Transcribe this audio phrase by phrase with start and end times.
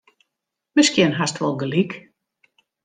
[0.75, 1.91] Miskien hast wol gelyk.